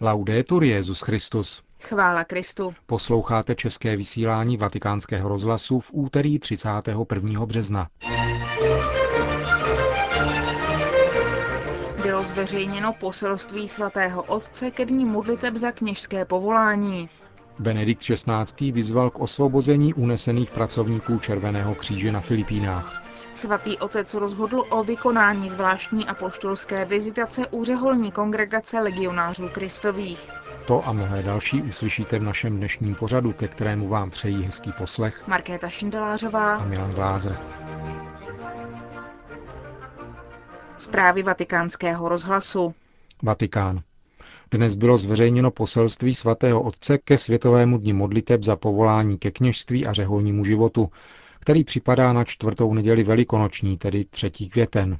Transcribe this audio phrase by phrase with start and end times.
[0.00, 1.62] Laudetur Jezus Christus.
[1.82, 2.74] Chvála Kristu.
[2.86, 7.46] Posloucháte české vysílání Vatikánského rozhlasu v úterý 31.
[7.46, 7.88] března.
[12.02, 17.08] Bylo zveřejněno poselství svatého otce ke dní modliteb za kněžské povolání.
[17.58, 18.72] Benedikt XVI.
[18.72, 23.02] vyzval k osvobození unesených pracovníků Červeného kříže na Filipínách.
[23.36, 30.30] Svatý otec rozhodl o vykonání zvláštní apoštolské vizitace u řeholní kongregace legionářů kristových.
[30.66, 35.26] To a mnohé další uslyšíte v našem dnešním pořadu, ke kterému vám přejí hezký poslech
[35.26, 37.38] Markéta Šindelářová a Milan Glázer.
[40.78, 42.74] Zprávy vatikánského rozhlasu.
[43.22, 43.80] Vatikán.
[44.50, 49.92] Dnes bylo zveřejněno poselství svatého otce ke Světovému dni modliteb za povolání ke kněžství a
[49.92, 50.90] řeholnímu životu,
[51.46, 54.30] který připadá na čtvrtou neděli velikonoční, tedy 3.
[54.30, 54.98] květen.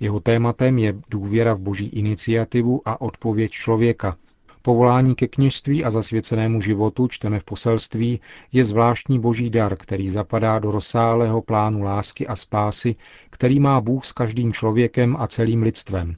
[0.00, 4.16] Jeho tématem je důvěra v boží iniciativu a odpověď člověka.
[4.62, 8.20] Povolání ke kněžství a zasvěcenému životu, čteme v poselství,
[8.52, 12.96] je zvláštní boží dar, který zapadá do rozsáhlého plánu lásky a spásy,
[13.30, 16.16] který má Bůh s každým člověkem a celým lidstvem.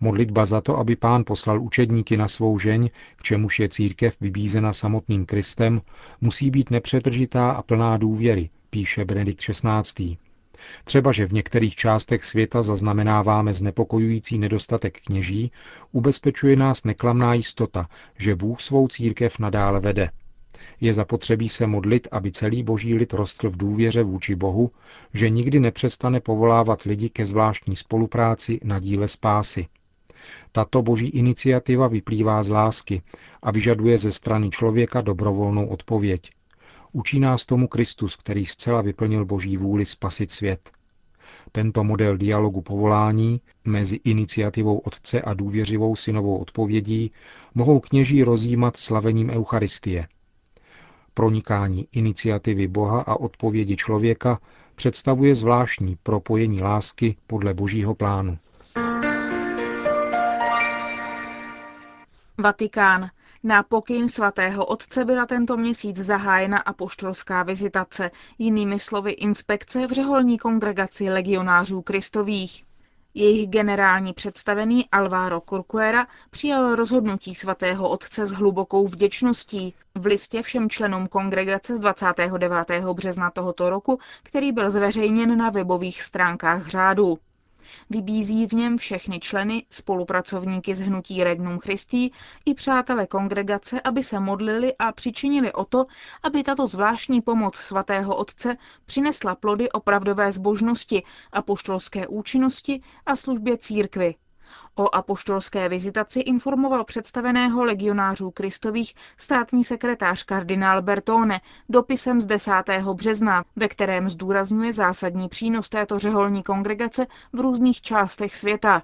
[0.00, 4.72] Modlitba za to, aby pán poslal učedníky na svou žeň, k čemuž je církev vybízena
[4.72, 5.80] samotným Kristem,
[6.20, 10.16] musí být nepřetržitá a plná důvěry, píše Benedikt XVI.
[10.84, 15.52] Třeba, že v některých částech světa zaznamenáváme znepokojující nedostatek kněží,
[15.92, 20.10] ubezpečuje nás neklamná jistota, že Bůh svou církev nadále vede.
[20.80, 24.70] Je zapotřebí se modlit, aby celý boží lid rostl v důvěře vůči Bohu,
[25.14, 29.66] že nikdy nepřestane povolávat lidi ke zvláštní spolupráci na díle spásy.
[30.52, 33.02] Tato boží iniciativa vyplývá z lásky
[33.42, 36.30] a vyžaduje ze strany člověka dobrovolnou odpověď.
[36.92, 40.70] Učí nás tomu Kristus, který zcela vyplnil boží vůli spasit svět.
[41.52, 47.12] Tento model dialogu povolání mezi iniciativou Otce a důvěřivou synovou odpovědí
[47.54, 50.08] mohou kněží rozjímat slavením Eucharistie.
[51.14, 54.40] Pronikání iniciativy Boha a odpovědi člověka
[54.74, 58.38] představuje zvláštní propojení lásky podle božího plánu.
[62.38, 63.10] Vatikán.
[63.42, 70.38] Na pokyn svatého otce byla tento měsíc zahájena apoštolská vizitace, jinými slovy inspekce v řeholní
[70.38, 72.64] kongregaci legionářů kristových.
[73.14, 80.70] Jejich generální představený Alvaro Corcuera přijal rozhodnutí svatého otce s hlubokou vděčností v listě všem
[80.70, 82.84] členům kongregace z 29.
[82.92, 87.18] března tohoto roku, který byl zveřejněn na webových stránkách řádu.
[87.90, 92.10] Vybízí v něm všechny členy, spolupracovníky z hnutí Regnum Christi
[92.44, 95.86] i přátele kongregace, aby se modlili a přičinili o to,
[96.22, 98.56] aby tato zvláštní pomoc svatého Otce
[98.86, 104.14] přinesla plody opravdové zbožnosti, apoštolské účinnosti a službě církvy,
[104.74, 112.52] O apoštolské vizitaci informoval představeného legionářů Kristových státní sekretář kardinál Bertone dopisem z 10.
[112.94, 118.82] března, ve kterém zdůrazňuje zásadní přínos této řeholní kongregace v různých částech světa.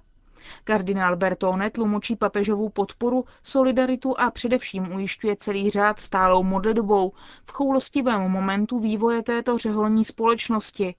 [0.64, 7.12] Kardinál Bertone tlumočí papežovou podporu, solidaritu a především ujišťuje celý řád stálou modlitbou
[7.44, 10.94] v choulostivém momentu vývoje této řeholní společnosti.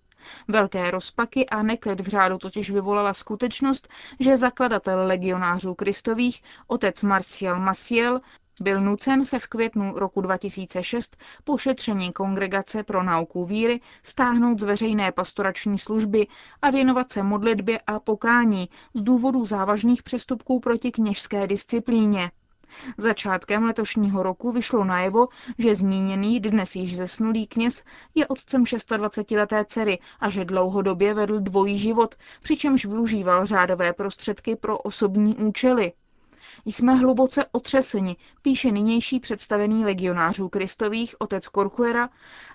[0.47, 3.87] Velké rozpaky a neklid v řádu totiž vyvolala skutečnost,
[4.19, 8.21] že zakladatel legionářů kristových, otec Marcial Maciel,
[8.61, 14.63] byl nucen se v květnu roku 2006 po šetření Kongregace pro nauku víry stáhnout z
[14.63, 16.27] veřejné pastorační služby
[16.61, 22.31] a věnovat se modlitbě a pokání z důvodu závažných přestupků proti kněžské disciplíně.
[22.97, 27.83] Začátkem letošního roku vyšlo najevo, že zmíněný dnes již zesnulý kněz
[28.15, 34.77] je otcem 26-leté dcery a že dlouhodobě vedl dvojí život, přičemž využíval řádové prostředky pro
[34.77, 35.93] osobní účely.
[36.65, 42.09] Jsme hluboce otřeseni, píše nynější představený legionářů kristových otec Korchuera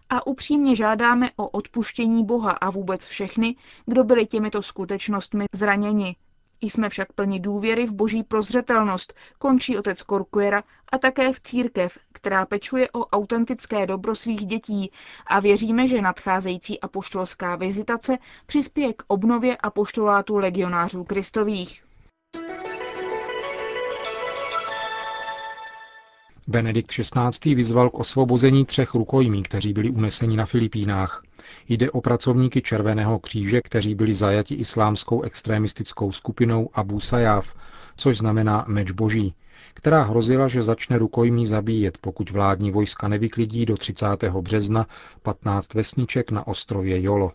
[0.08, 3.56] a upřímně žádáme o odpuštění Boha a vůbec všechny,
[3.86, 6.16] kdo byli těmito skutečnostmi zraněni.
[6.62, 10.62] Jsme však plni důvěry v boží prozřetelnost, končí otec Korkuera
[10.92, 14.92] a také v církev, která pečuje o autentické dobro svých dětí
[15.26, 21.84] a věříme, že nadcházející apoštolská vizitace přispěje k obnově apoštolátu legionářů kristových.
[26.48, 27.54] Benedikt XVI.
[27.54, 31.22] vyzval k osvobození třech rukojmí, kteří byli uneseni na Filipínách.
[31.68, 37.54] Jde o pracovníky Červeného kříže, kteří byli zajati islámskou extremistickou skupinou Abu Sayyaf,
[37.96, 39.34] což znamená meč boží,
[39.74, 44.06] která hrozila, že začne rukojmí zabíjet, pokud vládní vojska nevyklidí do 30.
[44.40, 44.86] března
[45.22, 47.32] 15 vesniček na ostrově Jolo.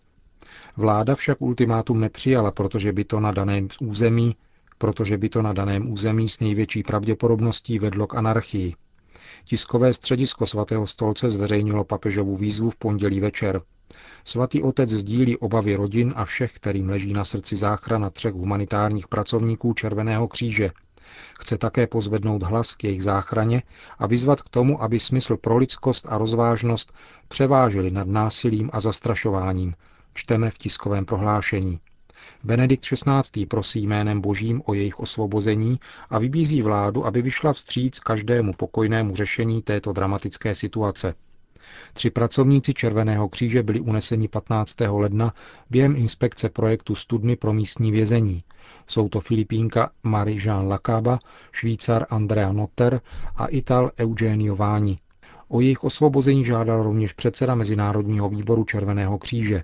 [0.76, 4.36] Vláda však ultimátum nepřijala, protože by to na daném území
[4.78, 8.74] protože by to na daném území s největší pravděpodobností vedlo k anarchii.
[9.44, 13.60] Tiskové středisko svatého stolce zveřejnilo papežovu výzvu v pondělí večer.
[14.24, 19.74] Svatý otec sdílí obavy rodin a všech, kterým leží na srdci záchrana třech humanitárních pracovníků
[19.74, 20.70] Červeného kříže.
[21.40, 23.62] Chce také pozvednout hlas k jejich záchraně
[23.98, 26.92] a vyzvat k tomu, aby smysl pro lidskost a rozvážnost
[27.28, 29.74] převážili nad násilím a zastrašováním,
[30.14, 31.80] čteme v tiskovém prohlášení.
[32.44, 33.46] Benedikt XVI.
[33.46, 35.80] prosí jménem Božím o jejich osvobození
[36.10, 41.14] a vybízí vládu, aby vyšla vstříc každému pokojnému řešení této dramatické situace.
[41.92, 44.76] Tři pracovníci Červeného kříže byli uneseni 15.
[44.80, 45.34] ledna
[45.70, 48.42] během inspekce projektu Studny pro místní vězení.
[48.86, 51.18] Jsou to Filipínka Marie-Jean Lacaba,
[51.52, 53.00] Švýcar Andrea Notter
[53.36, 54.98] a Ital Eugenio Váni.
[55.48, 59.62] O jejich osvobození žádal rovněž předseda Mezinárodního výboru Červeného kříže.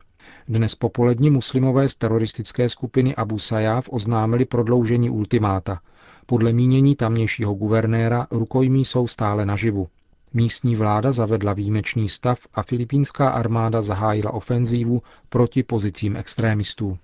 [0.49, 5.81] Dnes popolední muslimové z teroristické skupiny Abu Sayyaf oznámili prodloužení ultimáta.
[6.26, 9.88] Podle mínění tamnějšího guvernéra rukojmí jsou stále naživu.
[10.32, 16.99] Místní vláda zavedla výjimečný stav a filipínská armáda zahájila ofenzívu proti pozicím extrémistů.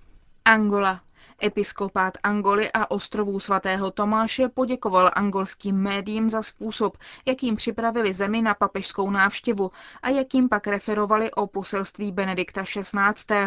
[0.50, 1.00] Angola.
[1.42, 8.54] Episkopát Angoly a ostrovů svatého Tomáše poděkoval angolským médiím za způsob, jakým připravili zemi na
[8.54, 9.70] papežskou návštěvu
[10.02, 13.40] a jakým pak referovali o poselství Benedikta XVI.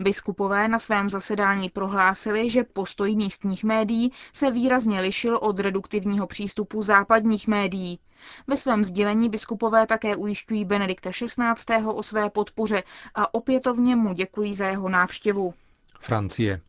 [0.00, 6.82] Biskupové na svém zasedání prohlásili, že postoj místních médií se výrazně lišil od reduktivního přístupu
[6.82, 7.98] západních médií.
[8.46, 11.86] Ve svém sdělení biskupové také ujišťují Benedikta XVI.
[11.86, 12.82] o své podpoře
[13.14, 15.54] a opětovně mu děkují za jeho návštěvu.
[16.00, 16.60] Francie.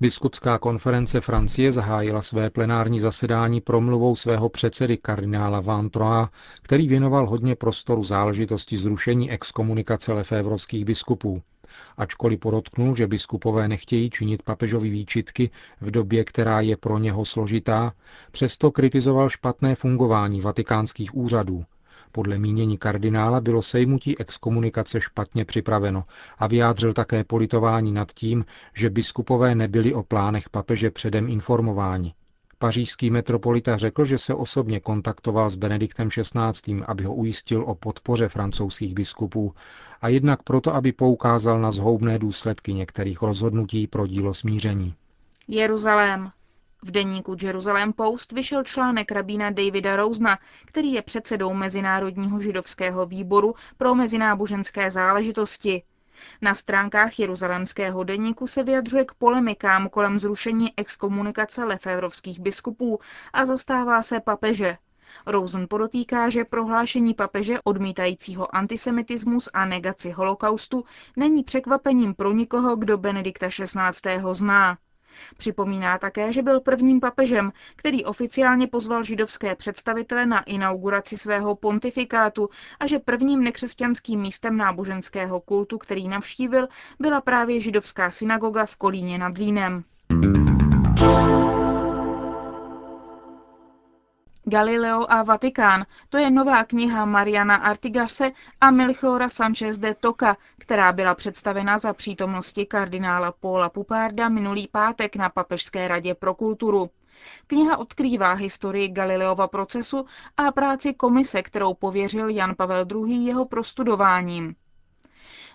[0.00, 6.30] Biskupská konference Francie zahájila své plenární zasedání promluvou svého předsedy kardinála Van Troa,
[6.62, 11.42] který věnoval hodně prostoru záležitosti zrušení exkomunikace lefévrovských biskupů.
[11.96, 15.50] Ačkoliv podotknul, že biskupové nechtějí činit papežovi výčitky
[15.80, 17.92] v době, která je pro něho složitá,
[18.32, 21.64] přesto kritizoval špatné fungování vatikánských úřadů,
[22.12, 26.04] podle mínění kardinála bylo sejmutí exkomunikace špatně připraveno
[26.38, 32.14] a vyjádřil také politování nad tím, že biskupové nebyli o plánech papeže předem informováni.
[32.58, 38.28] Pařížský metropolita řekl, že se osobně kontaktoval s Benediktem XVI., aby ho ujistil o podpoře
[38.28, 39.54] francouzských biskupů
[40.00, 44.94] a jednak proto, aby poukázal na zhoubné důsledky některých rozhodnutí pro dílo smíření.
[45.48, 46.30] Jeruzalém.
[46.82, 53.54] V denníku Jerusalem Post vyšel článek rabína Davida Rousna, který je předsedou Mezinárodního židovského výboru
[53.76, 55.82] pro mezináboženské záležitosti.
[56.42, 62.98] Na stránkách jeruzalémského denníku se vyjadřuje k polemikám kolem zrušení exkomunikace lefévrovských biskupů
[63.32, 64.76] a zastává se papeže.
[65.26, 70.84] Rosen podotýká, že prohlášení papeže odmítajícího antisemitismus a negaci holokaustu
[71.16, 74.20] není překvapením pro nikoho, kdo Benedikta XVI.
[74.32, 74.78] zná.
[75.36, 82.48] Připomíná také, že byl prvním papežem, který oficiálně pozval židovské představitele na inauguraci svého pontifikátu
[82.80, 86.68] a že prvním nekřesťanským místem náboženského kultu, který navštívil,
[87.00, 89.84] byla právě židovská synagoga v Kolíně nad Línem.
[94.50, 100.92] Galileo a Vatikán, to je nová kniha Mariana Artigase a Melchiora Sanchez de Toca, která
[100.92, 106.90] byla představena za přítomnosti kardinála Paula Pupárda minulý pátek na Papežské radě pro kulturu.
[107.46, 110.06] Kniha odkrývá historii Galileova procesu
[110.36, 113.26] a práci komise, kterou pověřil Jan Pavel II.
[113.26, 114.54] jeho prostudováním.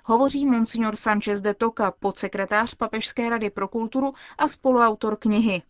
[0.03, 5.61] Hovoří monsignor Sanchez de Toca, podsekretář Papežské rady pro kulturu a spoluautor knihy.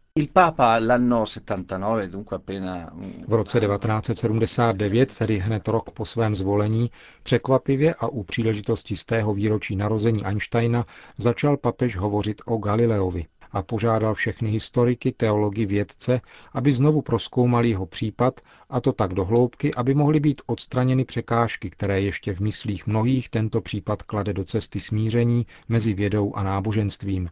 [3.27, 6.91] V roce 1979, tedy hned rok po svém zvolení,
[7.23, 10.85] překvapivě a u příležitosti z tého výročí narození Einsteina
[11.17, 16.21] začal papež hovořit o Galileovi a požádal všechny historiky, teology, vědce,
[16.53, 21.69] aby znovu proskoumali jeho případ, a to tak do hloubky, aby mohly být odstraněny překážky,
[21.69, 27.29] které ještě v myslích mnohých tento případ klade do cesty smíření mezi vědou a náboženstvím,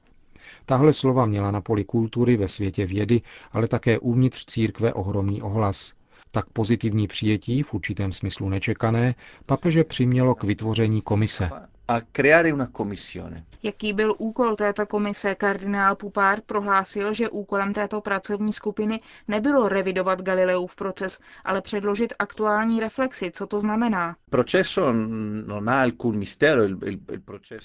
[0.65, 3.21] Tahle slova měla na poli kultury ve světě vědy,
[3.51, 5.93] ale také uvnitř církve ohromný ohlas.
[6.31, 11.49] Tak pozitivní přijetí, v určitém smyslu nečekané, papeže přimělo k vytvoření komise
[11.87, 13.45] a creare una commissione.
[13.63, 15.35] Jaký byl úkol této komise?
[15.35, 22.79] Kardinál Pupár prohlásil, že úkolem této pracovní skupiny nebylo revidovat Galileův proces, ale předložit aktuální
[22.79, 24.15] reflexi, co to znamená.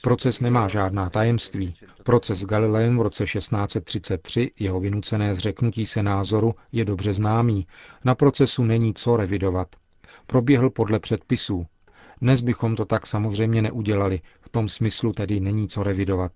[0.02, 1.74] Proces nemá žádná tajemství.
[2.04, 7.66] Proces Galileem v roce 1633, jeho vynucené zřeknutí se názoru, je dobře známý.
[8.04, 9.68] Na procesu není co revidovat.
[10.26, 11.66] Proběhl podle předpisů,
[12.20, 16.32] dnes bychom to tak samozřejmě neudělali, v tom smyslu tedy není co revidovat.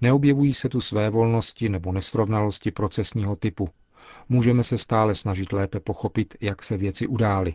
[0.00, 3.68] Neobjevují se tu své volnosti nebo nesrovnalosti procesního typu.
[4.28, 7.54] Můžeme se stále snažit lépe pochopit, jak se věci udály.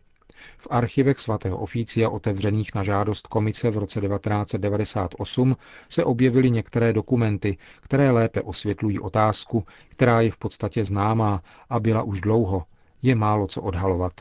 [0.57, 5.55] V archivech svatého oficia otevřených na žádost komice v roce 1998
[5.89, 12.03] se objevily některé dokumenty, které lépe osvětlují otázku, která je v podstatě známá a byla
[12.03, 12.63] už dlouho.
[13.01, 14.13] Je málo co odhalovat.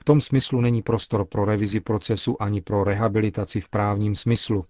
[0.00, 4.64] V tom smyslu není prostor pro revizi procesu ani pro rehabilitaci v právním smyslu.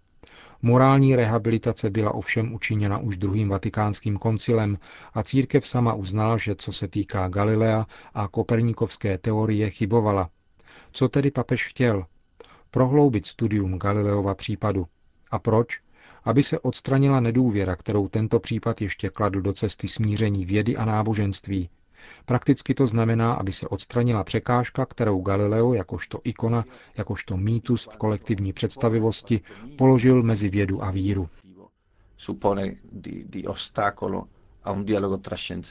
[0.62, 4.78] Morální rehabilitace byla ovšem učiněna už druhým vatikánským koncilem
[5.14, 10.30] a církev sama uznala, že co se týká Galilea a koperníkovské teorie chybovala.
[10.92, 12.06] Co tedy papež chtěl?
[12.70, 14.86] Prohloubit studium Galileova případu.
[15.30, 15.80] A proč?
[16.24, 21.68] Aby se odstranila nedůvěra, kterou tento případ ještě kladl do cesty smíření vědy a náboženství,
[22.26, 26.64] Prakticky to znamená, aby se odstranila překážka, kterou Galileo jakožto ikona,
[26.96, 29.40] jakožto mýtus v kolektivní představivosti
[29.78, 31.28] položil mezi vědu a víru.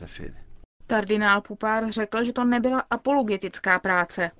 [0.01, 0.33] E
[0.87, 4.31] Kardinál Pupár řekl, že to nebyla apologetická práce.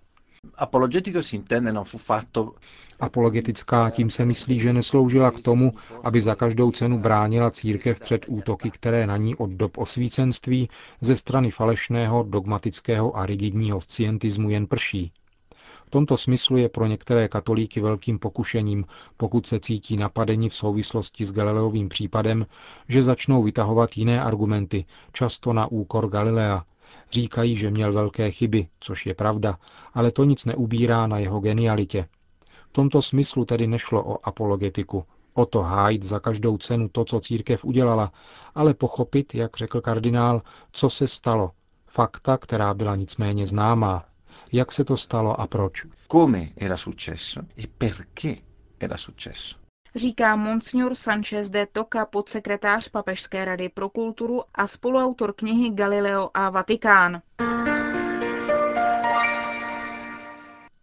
[3.00, 8.26] Apologetická tím se myslí, že nesloužila k tomu, aby za každou cenu bránila církev před
[8.28, 10.70] útoky, které na ní od dob osvícenství
[11.02, 15.12] ze strany falešného, dogmatického a rigidního scientismu jen prší.
[15.86, 18.86] V tomto smyslu je pro některé katolíky velkým pokušením,
[19.18, 22.46] pokud se cítí napadeni v souvislosti s Galileovým případem,
[22.88, 26.64] že začnou vytahovat jiné argumenty, často na úkor Galilea,
[27.12, 29.58] Říkají, že měl velké chyby, což je pravda,
[29.94, 32.08] ale to nic neubírá na jeho genialitě.
[32.70, 37.20] V tomto smyslu tedy nešlo o apologetiku, o to hájit za každou cenu to, co
[37.20, 38.12] církev udělala,
[38.56, 40.42] ale pochopit, jak řekl kardinál,
[40.72, 41.52] co se stalo,
[41.88, 44.06] fakta, která byla nicméně známá,
[44.52, 45.86] jak se to stalo a proč.
[46.12, 48.36] Come era successo e perché
[48.80, 49.59] era successo
[49.96, 56.50] říká Monsignor Sanchez de Toca, podsekretář Papežské rady pro kulturu a spoluautor knihy Galileo a
[56.50, 57.22] Vatikán.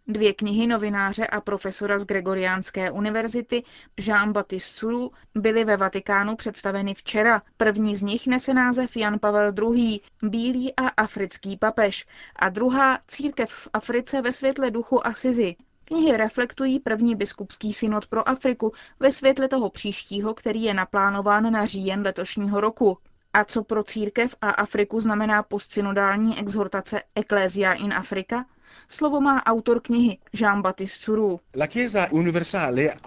[0.09, 3.63] Dvě knihy novináře a profesora z Gregoriánské univerzity
[3.97, 7.41] Jean-Baptiste Sulu byly ve Vatikánu představeny včera.
[7.57, 9.99] První z nich nese název Jan Pavel II.
[10.23, 15.55] Bílý a africký papež a druhá Církev v Africe ve světle duchu Asizi.
[15.87, 21.65] Knihy reflektují první biskupský synod pro Afriku ve světle toho příštího, který je naplánován na
[21.65, 22.97] říjen letošního roku.
[23.33, 28.45] A co pro církev a Afriku znamená postsynodální exhortace Ecclesia in Africa?
[28.87, 31.39] Slovo má autor knihy Jean-Baptiste Suru.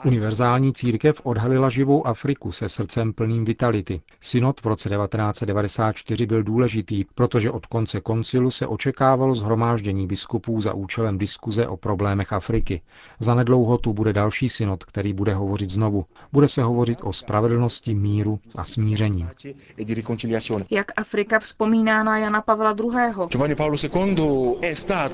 [0.04, 4.00] Univerzální církev odhalila živou Afriku se srdcem plným vitality.
[4.20, 10.74] Synod v roce 1994 byl důležitý, protože od konce koncilu se očekávalo zhromáždění biskupů za
[10.74, 12.82] účelem diskuze o problémech Afriky.
[13.20, 16.04] Zanedlouho tu bude další synod, který bude hovořit znovu.
[16.32, 19.28] Bude se hovořit o spravedlnosti, míru a smíření.
[20.70, 22.90] Jak Afrika vzpomíná na Jana Pavla II.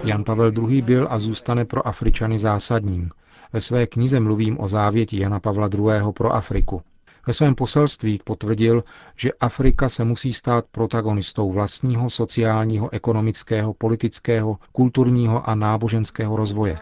[0.04, 0.82] Jan Pavel Pavel II.
[0.82, 3.10] byl a zůstane pro Afričany zásadním.
[3.52, 6.12] Ve své knize mluvím o závěti Jana Pavla II.
[6.12, 6.82] pro Afriku.
[7.26, 8.82] Ve svém poselství potvrdil,
[9.16, 16.78] že Afrika se musí stát protagonistou vlastního sociálního, ekonomického, politického, kulturního a náboženského rozvoje.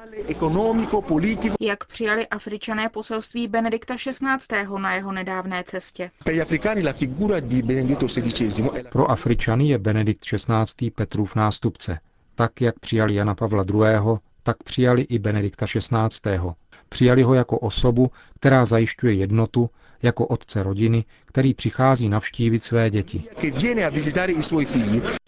[1.60, 4.78] Jak přijali Afričané poselství Benedikta XVI.
[4.78, 6.10] na jeho nedávné cestě?
[8.90, 10.90] Pro Afričany je Benedikt XVI.
[10.90, 11.98] Petrův nástupce.
[12.34, 16.38] Tak, jak přijali Jana Pavla II., tak přijali i Benedikta XVI.
[16.88, 19.70] Přijali ho jako osobu, která zajišťuje jednotu,
[20.02, 23.24] jako otce rodiny, který přichází navštívit své děti.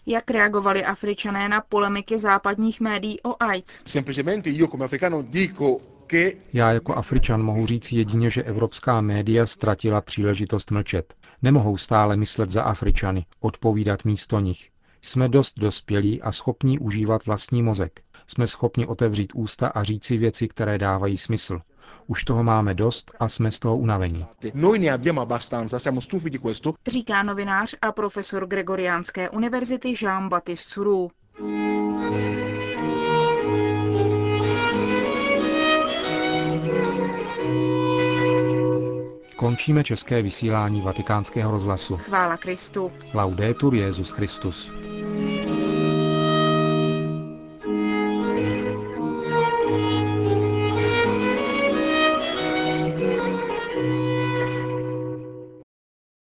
[0.05, 3.81] Jak reagovali Afričané na polemiky západních médií o AIDS?
[6.53, 11.13] Já jako Afričan mohu říct jedině, že evropská média ztratila příležitost mlčet.
[11.41, 14.69] Nemohou stále myslet za Afričany, odpovídat místo nich.
[15.01, 18.01] Jsme dost dospělí a schopní užívat vlastní mozek.
[18.27, 21.59] Jsme schopni otevřít ústa a říci věci, které dávají smysl.
[22.07, 24.25] Už toho máme dost a jsme z toho unavení.
[26.87, 31.11] Říká novinář a profesor Gregoriánské univerzity Jean-Baptiste Suru.
[39.37, 41.97] Končíme české vysílání vatikánského rozhlasu.
[41.97, 42.91] Chvála Kristu.
[43.13, 44.71] Laudetur Jezus Christus.